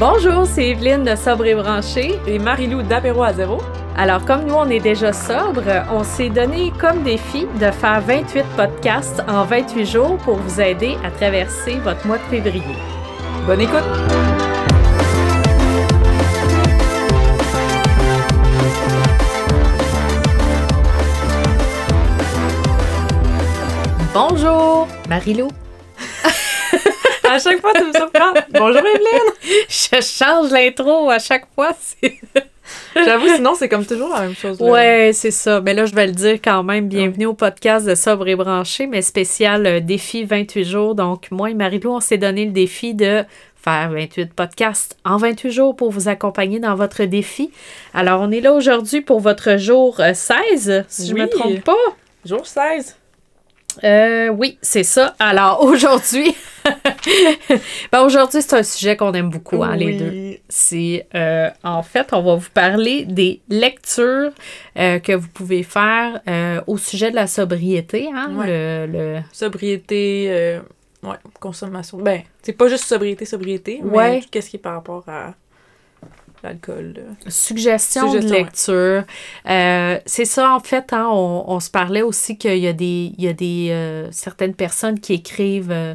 [0.00, 2.18] Bonjour, c'est Evelyne de Sobre et Branché.
[2.26, 3.58] Et Marie-Lou d'Apéro à zéro.
[3.96, 5.62] Alors, comme nous, on est déjà sobre,
[5.92, 10.96] on s'est donné comme défi de faire 28 podcasts en 28 jours pour vous aider
[11.04, 12.74] à traverser votre mois de février.
[13.46, 13.84] Bonne écoute!
[24.12, 25.48] Bonjour, Marie-Lou.
[27.34, 28.32] À chaque fois, tu me surprends.
[28.50, 29.32] Bonjour Evelyne!
[29.68, 31.72] Je change l'intro à chaque fois.
[32.94, 34.60] J'avoue, sinon, c'est comme toujours la même chose.
[34.60, 34.66] Là.
[34.66, 35.60] Ouais, c'est ça.
[35.60, 36.88] Mais là, je vais le dire quand même.
[36.88, 40.94] Bienvenue au podcast de Sobre et Branché, mais spécial euh, défi 28 jours.
[40.94, 43.24] Donc, moi et Marie-Lou, on s'est donné le défi de
[43.56, 47.50] faire 28 podcasts en 28 jours pour vous accompagner dans votre défi.
[47.94, 51.64] Alors, on est là aujourd'hui pour votre jour 16, euh, si je ne me trompe
[51.64, 51.74] pas.
[52.24, 52.96] Jour 16.
[53.82, 55.14] Euh, oui, c'est ça.
[55.18, 56.34] Alors aujourd'hui,
[57.92, 60.38] ben, aujourd'hui c'est un sujet qu'on aime beaucoup, hein, les deux.
[60.48, 64.32] C'est euh, en fait, on va vous parler des lectures
[64.78, 66.20] euh, que vous pouvez faire
[66.66, 70.58] au sujet de la sobriété, hein, le, sobriété,
[71.02, 71.98] ouais, consommation.
[71.98, 75.34] Ben, c'est pas juste sobriété, sobriété, mais qu'est-ce qui est par rapport à
[76.44, 76.94] l'alcool.
[77.26, 79.02] Suggestion, de lecture.
[79.48, 83.24] Euh, c'est ça, en fait, hein, on, se parlait aussi qu'il y a des, il
[83.24, 85.94] y a des euh, certaines personnes qui écrivent euh,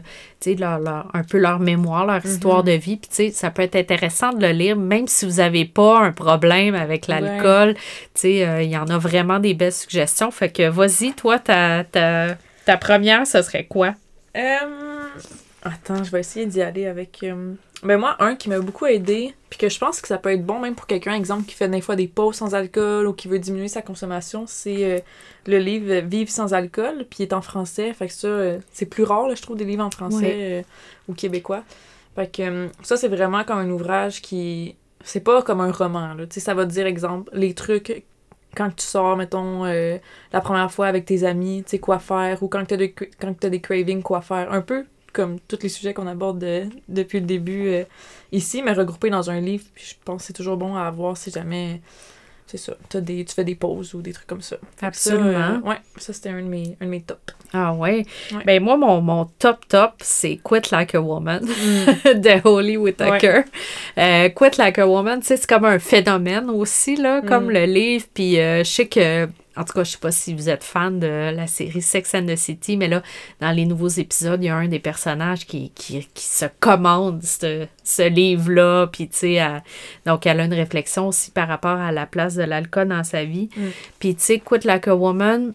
[0.58, 2.32] leur, un peu leur mémoire, leur mhm.
[2.32, 2.98] histoire de vie.
[2.98, 6.76] Puis, ça peut être intéressant de le lire, même si vous n'avez pas un problème
[6.76, 7.76] avec l'alcool.
[8.24, 10.32] Il y en a vraiment des belles suggestions.
[10.32, 13.94] Fait que, vas-y, toi, ta, ta, ta première, ce serait quoi?
[15.62, 17.24] Attends, je vais essayer d'y aller avec.
[17.82, 20.46] Ben moi, un qui m'a beaucoup aidé, puis que je pense que ça peut être
[20.46, 23.30] bon même pour quelqu'un, exemple, qui fait des fois des pauses sans alcool ou qui
[23.30, 25.00] veut diminuer sa consommation, c'est euh,
[25.48, 27.94] le livre Vivre sans alcool, puis il est en français.
[27.94, 30.62] Fait que ça, euh, c'est plus rare, je trouve, des livres en français euh,
[31.08, 31.64] ou québécois.
[32.16, 34.76] Fait que ça, c'est vraiment comme un ouvrage qui.
[35.02, 36.28] C'est pas comme un roman, là.
[36.28, 38.04] Tu sais, ça va te dire, exemple, les trucs
[38.58, 42.50] quand tu sors, mettons, la première fois avec tes amis, tu sais, quoi faire, ou
[42.50, 44.52] quand tu as, as des cravings, quoi faire.
[44.52, 46.44] Un peu comme tous les sujets qu'on aborde
[46.88, 47.84] depuis le début euh,
[48.32, 49.66] ici, mais regroupés dans un livre.
[49.74, 51.82] Puis je pense que c'est toujours bon à avoir si jamais,
[52.48, 54.58] c'est ça, des, tu fais des pauses ou des trucs comme ça.
[54.82, 55.32] Absolument.
[55.32, 57.20] Ça, euh, ouais, ça c'était un, de mes, un de mes tops.
[57.52, 58.06] Ah ouais?
[58.46, 62.14] Ben moi, mon, mon top top, c'est Quit Like a Woman mm.
[62.20, 63.44] de Holly Whitaker.
[63.98, 67.52] Euh, Quit Like a Woman, c'est comme un phénomène aussi, là, comme mm.
[67.52, 68.06] le livre.
[68.14, 69.28] Puis je sais que
[69.60, 72.28] en tout cas, je sais pas si vous êtes fan de la série Sex and
[72.28, 73.04] the City, mais là,
[73.42, 78.08] dans les nouveaux épisodes, il y a un des personnages qui, qui, se commande ce,
[78.08, 78.88] livre-là.
[78.88, 79.42] Puis, tu sais,
[80.06, 83.26] donc, elle a une réflexion aussi par rapport à la place de l'alcool dans sa
[83.26, 83.50] vie.
[83.58, 83.62] Mm.
[84.00, 85.54] Puis, tu sais, Quit Like a Woman,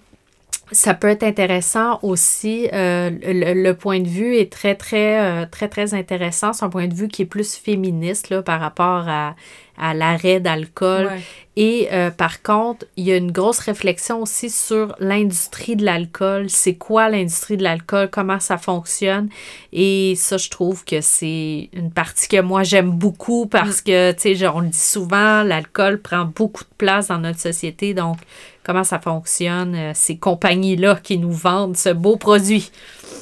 [0.72, 2.68] ça peut être intéressant aussi.
[2.72, 6.52] Euh, le, point de vue est très, très, euh, très, très intéressant.
[6.52, 9.34] C'est un point de vue qui est plus féministe là, par rapport à,
[9.78, 11.10] à l'arrêt d'alcool.
[11.56, 16.50] Et euh, par contre, il y a une grosse réflexion aussi sur l'industrie de l'alcool.
[16.50, 18.08] C'est quoi l'industrie de l'alcool?
[18.10, 19.28] Comment ça fonctionne?
[19.72, 23.84] Et ça, je trouve que c'est une partie que moi, j'aime beaucoup parce mm.
[23.84, 27.94] que, tu sais, on le dit souvent, l'alcool prend beaucoup de place dans notre société.
[27.94, 28.16] Donc,
[28.64, 32.72] comment ça fonctionne, euh, ces compagnies-là qui nous vendent ce beau produit.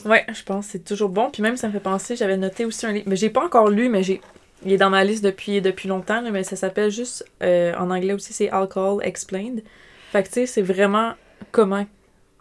[0.07, 1.29] Oui, je pense que c'est toujours bon.
[1.31, 3.69] Puis même, ça me fait penser, j'avais noté aussi un livre, mais j'ai pas encore
[3.69, 4.21] lu, mais j'ai
[4.65, 8.13] il est dans ma liste depuis, depuis longtemps, mais ça s'appelle juste, euh, en anglais
[8.13, 9.63] aussi, c'est Alcohol Explained.
[10.11, 11.15] Fait que, tu sais, c'est vraiment
[11.51, 11.87] comment,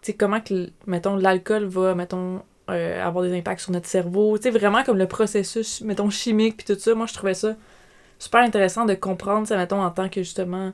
[0.02, 4.36] tu comment que, mettons, l'alcool va, mettons, euh, avoir des impacts sur notre cerveau.
[4.38, 6.94] Tu sais, vraiment comme le processus, mettons, chimique, puis tout ça.
[6.94, 7.56] Moi, je trouvais ça
[8.18, 10.72] super intéressant de comprendre, ça, mettons, en tant que, justement,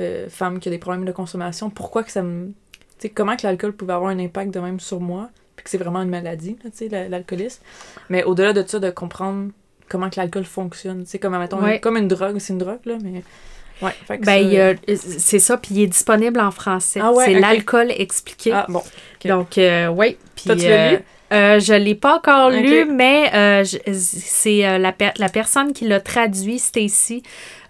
[0.00, 2.48] euh, femme qui a des problèmes de consommation, pourquoi que ça me...
[2.48, 2.54] Tu
[2.98, 5.78] sais, comment que l'alcool pouvait avoir un impact de même sur moi, puis que c'est
[5.78, 7.62] vraiment une maladie, tu sais, l'alcoolisme.
[8.10, 9.50] Mais au-delà de ça, de comprendre
[9.88, 11.04] comment que l'alcool fonctionne.
[11.06, 13.22] C'est comme, mettons, comme une drogue, c'est une drogue, là, mais...
[13.80, 17.00] Ouais, ben, c'est ça, puis il est disponible en français.
[17.02, 18.52] Ah c'est l'alcool expliqué.
[18.52, 18.82] Ah, bon.
[19.24, 20.16] Donc, euh, oui.
[20.46, 20.52] Lu?
[20.60, 20.98] Euh,
[21.32, 26.58] euh, je ne l'ai pas encore lu, mais c'est la, la personne qui l'a traduit,
[26.58, 27.22] Stacy.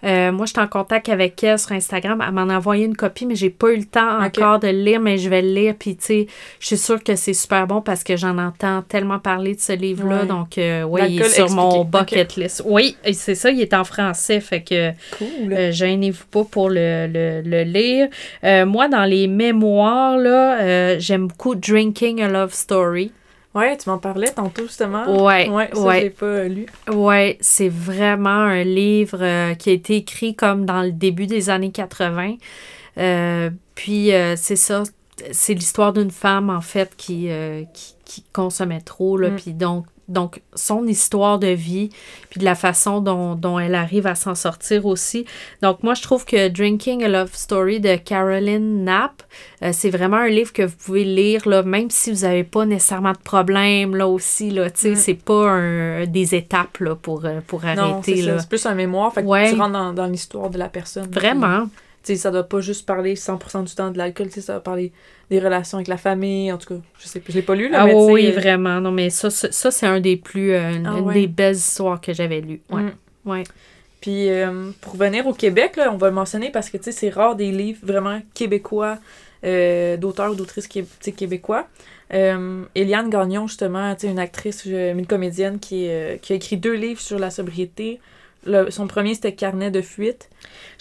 [0.03, 2.21] Euh, moi, je suis en contact avec elle sur Instagram.
[2.25, 4.79] Elle m'en a envoyé une copie, mais j'ai pas eu le temps encore de le
[4.79, 5.75] lire, mais je vais le lire.
[5.79, 6.27] Puis, tu sais,
[6.59, 9.73] je suis sûre que c'est super bon parce que j'en entends tellement parler de ce
[9.73, 10.25] livre-là.
[10.25, 12.63] Donc, euh, oui, il est sur mon bucket list.
[12.65, 14.41] Oui, c'est ça, il est en français.
[14.41, 15.53] Fait que, cool.
[15.53, 17.07] Euh, gênez-vous pas pour le,
[17.43, 18.09] le, lire.
[18.65, 23.11] moi, dans les mémoires, là, j'aime beaucoup Drinking a Love Story.
[23.55, 25.23] Ouais, tu m'en parlais tantôt justement.
[25.23, 26.09] Ouais, ouais, ça, ouais.
[26.09, 26.65] pas euh, lu.
[26.91, 31.51] Ouais, c'est vraiment un livre euh, qui a été écrit comme dans le début des
[31.51, 32.35] années 80.
[32.97, 34.83] Euh, puis c'est ça,
[35.31, 37.29] c'est l'histoire d'une femme en fait qui,
[37.73, 39.35] qui, consommait trop là, mm.
[39.35, 41.89] puis donc donc son histoire de vie,
[42.29, 45.25] puis de la façon dont, dont elle arrive à s'en sortir aussi.
[45.61, 49.23] Donc moi, je trouve que Drinking a Love Story de Caroline Knapp,
[49.63, 52.65] euh, c'est vraiment un livre que vous pouvez lire, là, même si vous n'avez pas
[52.65, 54.95] nécessairement de problème, là aussi, là, tu sais, mm.
[54.95, 58.39] c'est pas un, des étapes, là, pour, euh, pour arrêter, là.
[58.39, 61.09] C'est plus un mémoire, fait que tu rentres dans, dans l'histoire de la personne.
[61.09, 61.67] Vraiment.
[62.03, 64.91] Sais, ça doit pas juste parler 100% du temps de l'alcool, ça va parler
[65.29, 67.81] des relations avec la famille, en tout cas, je sais je l'ai pas lu, là,
[67.81, 71.11] ah, mais oui, euh, vraiment, non, mais ça, ça, c'est un des plus, ah une
[71.13, 72.91] des belles histoires que j'avais lues, ouais, mm.
[73.25, 73.43] ouais.
[74.01, 74.27] Puis,
[74.81, 77.37] pour venir au Québec, là, on va le mentionner parce que, tu sais, c'est rare
[77.37, 78.97] des livres vraiment québécois
[79.45, 81.67] euh, d'auteurs ou d'autrices québécois.
[82.13, 87.01] Euh, Eliane Gagnon, justement, une actrice, une comédienne qui, euh, qui a écrit deux livres
[87.01, 87.99] sur la sobriété.
[88.69, 90.29] Son premier, c'était Carnet de fuite.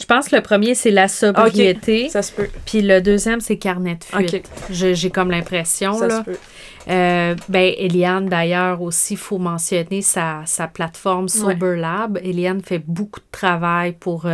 [0.00, 2.08] Je pense que le premier, c'est La sobriété.
[2.08, 2.48] Ça se peut.
[2.66, 4.48] Puis le deuxième, c'est Carnet de fuite.
[4.70, 5.94] J'ai comme l'impression.
[5.98, 6.38] Ça se peut.
[6.86, 12.18] ben, Eliane, d'ailleurs, aussi, il faut mentionner sa, sa plateforme Sober Lab.
[12.22, 14.26] Eliane fait beaucoup de travail pour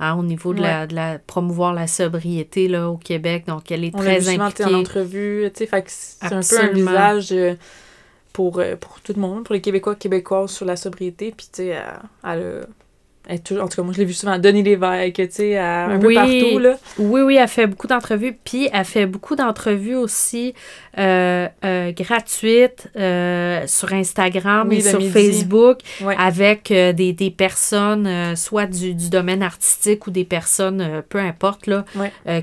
[0.00, 3.44] Hein, au niveau de, la, de la promouvoir la sobriété là, au Québec.
[3.48, 4.64] Donc, elle est très impliquée.
[4.64, 7.54] en entrevue, tu sais, c'est un peu un visage euh,
[8.32, 11.32] pour, euh, pour tout le monde, pour les Québécois Québécoises sur la sobriété.
[11.36, 12.66] Puis, tu sais, elle, elle,
[13.30, 16.58] en tout cas, moi, je l'ai vu souvent Denis Lévesque, tu sais, un peu partout,
[16.58, 16.78] là.
[16.98, 18.36] Oui, oui, elle fait beaucoup d'entrevues.
[18.42, 20.54] Puis, elle fait beaucoup d'entrevues aussi
[20.98, 25.80] euh, euh, gratuites euh, sur Instagram et sur Facebook
[26.18, 31.84] avec des, des, personnes, soit du, du, domaine artistique ou des personnes, peu importe, là,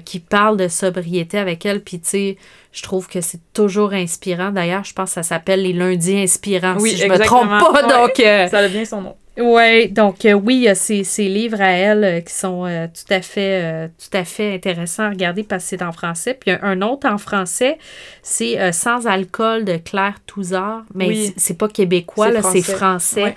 [0.05, 1.81] qui parlent de sobriété avec elle.
[1.81, 2.37] Puis, tu sais,
[2.71, 4.51] je trouve que c'est toujours inspirant.
[4.51, 7.81] D'ailleurs, je pense que ça s'appelle les lundis inspirants, si je me trompe pas.
[7.83, 9.15] Donc, ça a bien son nom.
[9.37, 12.87] Oui, donc euh, oui, il y a ces, livres à elle euh, qui sont euh,
[12.87, 16.37] tout, à fait, tout à fait intéressants à regarder parce que c'est en français.
[16.39, 17.77] Puis un autre en français,
[18.21, 23.35] c'est Sans alcool de Claire Touzard, mais c'est pas québécois, là, c'est français.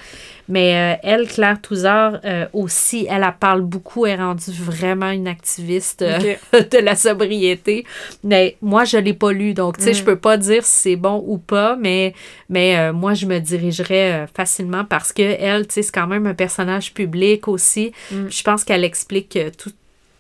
[0.48, 5.10] Mais euh, elle, Claire Touzard, euh, aussi, elle, elle, parle beaucoup, elle est rendue vraiment
[5.10, 6.18] une activiste euh,
[6.52, 7.84] de la sobriété.
[8.24, 10.06] Mais moi, je ne l'ai pas lu, donc, tu sais, je mm.
[10.06, 12.14] peux pas dire si c'est bon ou pas, mais,
[12.48, 16.34] mais moi, je me dirigerais facilement parce que elle, tu sais, c'est quand même un
[16.34, 17.92] personnage public aussi.
[18.10, 18.28] Mm.
[18.30, 19.72] Je pense qu'elle explique tout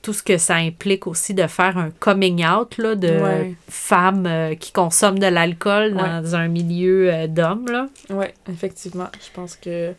[0.08, 3.20] tout ce que ça implique aussi de faire un coming out là, de
[3.68, 7.66] femmes euh, qui consomment de l'alcool dans un milieu euh, d'hommes.
[7.70, 7.88] Là.
[8.08, 9.08] Oui, effectivement.
[9.20, 9.92] Je pense que.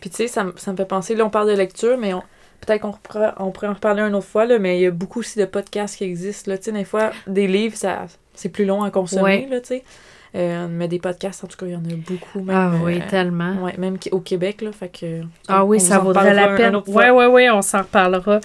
[0.00, 2.24] Puis tu sais, ça, me fait penser, là on parle de lecture, mais on,
[2.60, 4.90] peut-être qu'on pourrait, on pourrait en reparler une autre fois, là, mais il y a
[4.90, 6.50] beaucoup aussi de podcasts qui existent.
[6.50, 9.68] Là, tu sais, des fois, des livres, ça, c'est plus long à consommer, là, tu
[9.68, 9.84] sais.
[10.34, 12.40] Euh, mais des podcasts, en tout cas, il y en a beaucoup.
[12.40, 13.62] Même, ah oui, euh, tellement.
[13.62, 15.20] Ouais, même au Québec, là, fait que...
[15.46, 16.76] Ah oui, ça vaudrait la peine.
[16.86, 18.40] Oui, oui, oui, on s'en reparlera.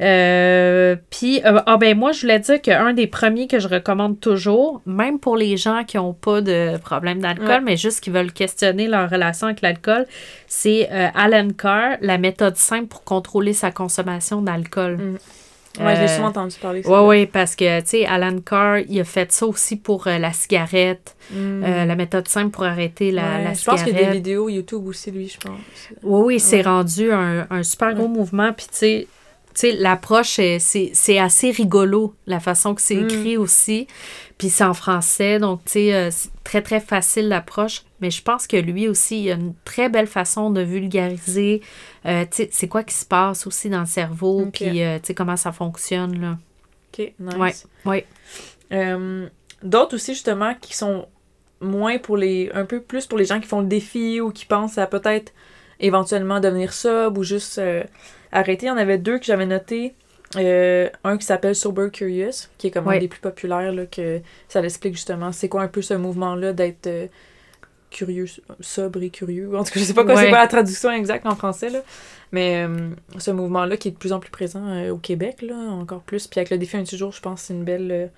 [0.00, 4.82] Euh, puis, ah ben moi, je voulais dire qu'un des premiers que je recommande toujours,
[4.86, 8.86] même pour les gens qui n'ont pas de problème d'alcool, mais juste qui veulent questionner
[8.86, 10.06] leur relation avec l'alcool,
[10.46, 14.96] c'est Alan Carr, la méthode simple pour contrôler sa consommation d'alcool.
[14.96, 15.18] Mm.
[15.80, 17.02] Oui, j'ai souvent entendu parler de ça.
[17.02, 20.18] Oui, oui, parce que, tu sais, Alan Carr, il a fait ça aussi pour euh,
[20.18, 21.64] la cigarette, mm.
[21.64, 23.58] euh, la méthode simple pour arrêter la, la cigarette.
[23.58, 25.60] Je pense qu'il y a des vidéos YouTube aussi, lui, je pense.
[26.02, 28.52] Oui, oui, c'est rendu un, un, super gros mouvement.
[28.52, 29.06] Puis, tu sais,
[29.54, 33.04] tu sais, l'approche, c'est assez rigolo, la façon que c'est mm.
[33.04, 33.86] écrit aussi.
[34.38, 37.82] Puis c'est en français, donc, tu sais, euh, c'est très, très facile l'approche.
[38.02, 41.62] Mais je pense que lui aussi, il a une très belle façon de vulgariser,
[42.04, 45.06] euh, tu sais, c'est quoi qui se passe aussi dans le cerveau, puis, euh, tu
[45.06, 46.38] sais, comment ça fonctionne, là.
[46.92, 47.66] OK, nice.
[47.86, 48.06] Ouais,
[49.62, 51.06] D'autres aussi, justement, qui sont
[51.60, 52.50] moins pour les...
[52.52, 55.32] un peu plus pour les gens qui font le défi ou qui pensent à peut-être
[55.78, 57.60] éventuellement devenir sub ou juste
[58.32, 58.66] arrêter.
[58.66, 59.94] Il y en avait deux que j'avais notés.
[60.36, 64.20] Euh, un qui s'appelle Sober Curious, qui est comme un des plus populaires, là, que
[64.48, 65.32] ça l'explique justement.
[65.32, 67.06] C'est quoi un peu ce mouvement-là d'être euh,
[67.92, 68.26] curieux,
[68.60, 69.56] sobre et curieux.
[69.56, 71.80] En tout cas, je sais pas quoi c'est quoi la traduction exacte en français, là.
[72.32, 76.00] Mais euh, ce mouvement-là qui est de plus en plus présent au Québec, là, encore
[76.00, 76.26] plus.
[76.26, 78.10] Puis avec le défi un petit jour, je pense que c'est une belle,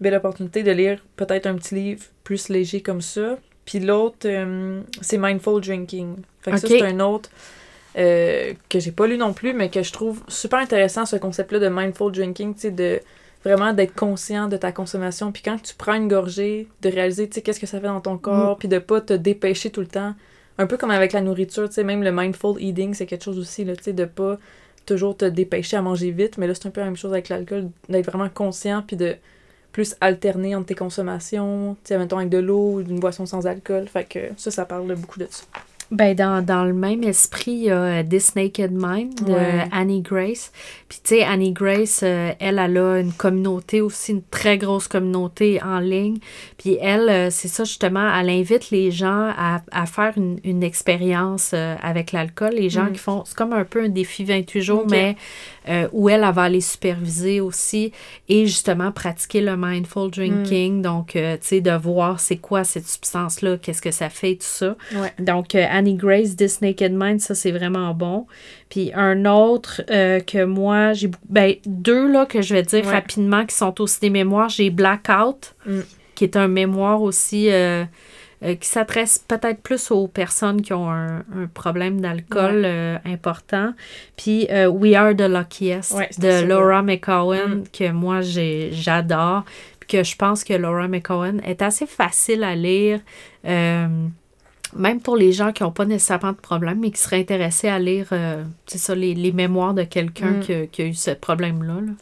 [0.00, 3.38] belle opportunité de lire peut-être un petit livre plus léger comme ça.
[3.66, 4.26] Puis l'autre,
[5.02, 6.16] c'est Mindful Drinking.
[6.40, 7.30] Fait que ça, c'est un autre
[7.98, 11.58] euh, que j'ai pas lu non plus, mais que je trouve super intéressant ce concept-là
[11.58, 13.00] de mindful drinking, tu sais, de
[13.44, 15.32] vraiment d'être conscient de ta consommation.
[15.32, 18.00] Puis quand tu prends une gorgée, de réaliser, tu sais, qu'est-ce que ça fait dans
[18.00, 18.58] ton corps, mm.
[18.58, 20.14] puis de pas te dépêcher tout le temps.
[20.58, 23.38] Un peu comme avec la nourriture, tu sais, même le mindful eating, c'est quelque chose
[23.38, 24.38] aussi, là, tu sais, de pas
[24.84, 26.36] toujours te dépêcher à manger vite.
[26.36, 29.16] Mais là, c'est un peu la même chose avec l'alcool, d'être vraiment conscient, puis de
[29.72, 33.46] plus alterner entre tes consommations, tu sais, mettons avec de l'eau ou d'une boisson sans
[33.46, 33.86] alcool.
[33.88, 35.44] Fait que ça, ça parle beaucoup de ça.
[35.90, 39.64] Ben, dans, dans le même esprit, il y a This Naked Mind de Ouais.
[39.72, 40.52] Annie Grace.
[40.88, 44.86] Puis, tu sais, Annie Grace, euh, elle, elle a une communauté aussi, une très grosse
[44.88, 46.18] communauté en ligne.
[46.58, 50.62] Puis, elle, euh, c'est ça, justement, elle invite les gens à, à faire une, une
[50.62, 52.52] expérience euh, avec l'alcool.
[52.54, 52.92] Les gens Mm.
[52.92, 55.16] qui font, c'est comme un peu un défi 28 jours, mais
[55.68, 57.92] euh, où elle, elle va aller superviser aussi
[58.28, 60.82] et justement pratiquer le mindful drinking.
[60.82, 64.38] Donc, euh, tu sais, de voir c'est quoi cette substance-là, qu'est-ce que ça fait, tout
[64.46, 64.76] ça.
[64.94, 65.12] Ouais.
[65.18, 68.26] Donc, euh, Annie Grace, This Naked Mind, ça, c'est vraiment bon.
[68.68, 71.10] Puis un autre euh, que moi, j'ai...
[71.28, 72.92] Ben, deux, là, que je vais dire Ouais.
[72.92, 74.48] rapidement, qui sont aussi des mémoires.
[74.48, 75.80] J'ai Blackout, Mm.
[76.14, 77.50] qui est un mémoire aussi...
[77.50, 77.84] euh,
[78.42, 82.64] euh, qui s'adresse peut-être plus aux personnes qui ont un, un problème d'alcool
[83.04, 83.74] important.
[84.16, 87.64] Puis We Are the Luckiest Ouais, de Laura McCowan, Mm.
[87.70, 89.44] que moi j'adore.
[89.80, 93.00] Puis que je pense que Laura McCowan est assez facile à lire.
[93.44, 93.86] euh,
[94.76, 97.78] même pour les gens qui n'ont pas nécessairement de problème, mais qui seraient intéressés à
[97.78, 100.40] lire euh, ça, les, les mémoires de quelqu'un Mm.
[100.40, 101.74] qui, a- qui a eu ce problème-là.
[101.80, 101.92] là.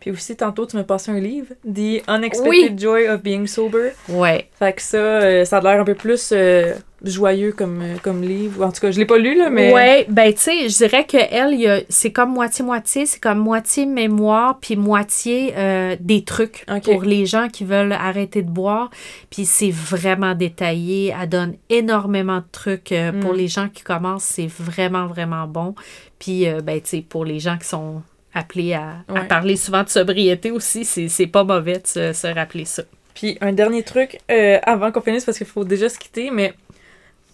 [0.00, 2.78] Puis aussi, tantôt, tu m'as passé un livre, The Unexpected Oui.
[2.78, 3.90] Joy of Being Sober.
[4.08, 4.48] Ouais.
[4.58, 8.22] Fait que ça, euh, ça a l'air un peu plus euh, joyeux comme, euh, comme
[8.22, 8.64] livre.
[8.64, 9.72] En tout cas, je l'ai pas lu, là, mais...
[9.72, 14.58] Ouais, ben tu sais, je dirais que elle, c'est comme moitié-moitié, c'est comme moitié mémoire,
[14.60, 18.90] puis moitié euh, des trucs pour les gens qui veulent arrêter de boire.
[19.30, 23.36] Puis c'est vraiment détaillé, elle donne énormément de trucs pour Mm.
[23.36, 25.74] les gens qui commencent, c'est vraiment, vraiment bon.
[26.20, 28.02] Puis, ben tu sais, pour les gens qui sont
[28.38, 32.82] appelés à, parler souvent de sobriété aussi, c'est pas mauvais de se, se rappeler ça.
[33.14, 36.54] Puis un dernier truc, euh, avant qu'on finisse, parce qu'il faut déjà se quitter, mais...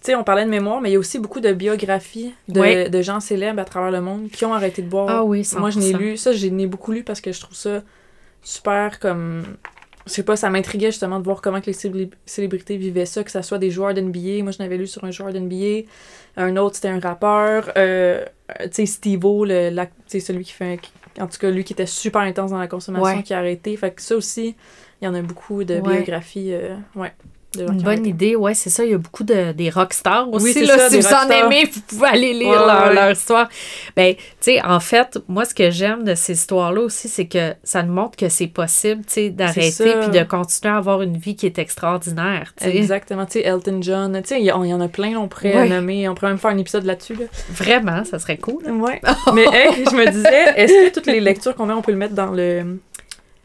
[0.01, 2.89] Tu sais, on parlait de mémoire, mais il y a aussi beaucoup de biographies de,
[2.89, 5.07] de gens célèbres à travers le monde qui ont arrêté de boire.
[5.09, 5.59] Ah oui, 100%.
[5.59, 6.15] Moi, je n'ai lu.
[6.15, 7.81] Ça, j'en ai beaucoup lu parce que je trouve ça
[8.43, 9.43] super comme.
[10.05, 13.23] Je sais pas, ça m'intriguait justement de voir comment que les célébri- célébrités vivaient ça,
[13.23, 14.43] que ce soit des joueurs d'NBA.
[14.43, 15.87] Moi, je n'avais lu sur un joueur d'NBA.
[16.37, 17.71] Un autre, c'était un rappeur.
[17.77, 18.23] Euh,
[18.65, 20.79] tu sais, Steve-O, celui qui fait.
[20.81, 23.23] qui- en tout cas, lui qui était super intense dans la consommation, Ouais.
[23.23, 23.75] qui a arrêté.
[23.77, 24.55] Fait que ça aussi,
[25.01, 25.81] il y en a beaucoup de Ouais.
[25.97, 26.53] biographies.
[26.53, 27.13] euh, ouais.
[27.59, 28.83] Une bonne idée, ouais, c'est ça.
[28.85, 30.53] Il y a beaucoup de des rockstars aussi.
[30.59, 32.93] Oui, là, ça, si vous en aimez, vous pouvez aller lire Ouais, leur, ouais.
[32.95, 33.49] leur histoire.
[33.95, 37.53] Ben, tu sais, en fait, moi, ce que j'aime de ces histoires-là aussi, c'est que
[37.63, 41.17] ça nous montre que c'est possible, tu sais, d'arrêter puis de continuer à avoir une
[41.17, 42.53] vie qui est extraordinaire.
[42.61, 43.25] Exactement.
[43.25, 44.21] Tu sais, Elton John.
[44.21, 45.69] Tu sais, il y, a- en a plein, on pourrait Ouais.
[45.69, 46.07] nommer.
[46.09, 47.13] On pourrait même faire un épisode là-dessus.
[47.15, 47.25] Là.
[47.49, 48.63] Vraiment, ça serait cool.
[48.71, 48.99] Ouais.
[49.33, 51.97] Mais hey, je me disais, est-ce que toutes les lectures qu'on met, on peut le
[51.97, 52.79] mettre dans le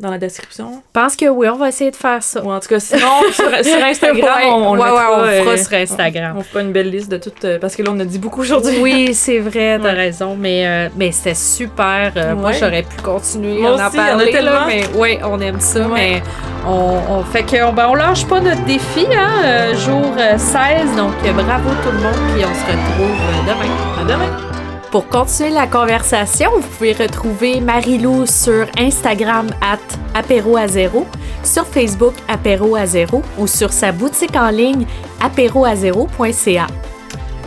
[0.01, 0.73] dans la description?
[0.95, 2.43] Je pense que oui, on va essayer de faire ça.
[2.43, 3.01] Ou en tout cas, sinon,
[3.33, 6.33] sur, sur Instagram, Ouais, on, on le ouais, mettra, ouais, on fera euh, sur Instagram.
[6.37, 7.45] On, on fera une belle liste de toutes...
[7.45, 8.79] euh, parce que là, on a dit beaucoup aujourd'hui.
[8.81, 12.13] Oui, c'est vrai, t'as raison, mais, euh, mais c'était super.
[12.17, 14.67] Euh, Moi, j'aurais pu continuer à en en parler, là, tellement.
[14.67, 16.23] mais oui, on aime ça, mais
[16.67, 21.13] on, on fait que ben, on lâche pas notre défi, hein, jour euh, 16, donc
[21.35, 23.75] bravo tout le monde, puis on se retrouve demain.
[24.01, 24.50] À demain!
[24.91, 29.79] Pour continuer la conversation, vous pouvez retrouver Marilou sur Instagram at
[30.15, 31.07] apéro à zéro,
[31.45, 34.87] sur Facebook apéro à zéro ou sur sa boutique en ligne
[35.21, 36.67] apéroazéro.ca.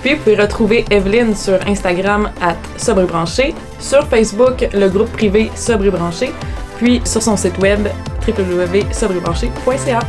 [0.02, 6.32] Puis, vous pouvez retrouver Evelyne sur Instagram à Sobrebranché, sur Facebook, le groupe privé Sobrebranché,
[6.78, 7.88] puis sur son site web
[8.26, 10.00] www.sobrebranché.ca.